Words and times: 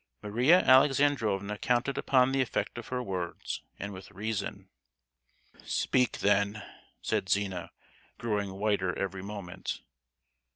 Maria 0.23 0.61
Alexandrovna 0.61 1.59
counted 1.59 1.95
upon 1.95 2.31
the 2.31 2.41
effect 2.41 2.75
of 2.79 2.87
her 2.87 3.03
words, 3.03 3.61
and 3.77 3.93
with 3.93 4.09
reason: 4.09 4.67
"Speak, 5.63 6.21
then!" 6.21 6.63
said 7.03 7.29
Zina, 7.29 7.69
growing 8.17 8.51
whiter 8.55 8.97
every 8.97 9.21
moment. 9.21 9.81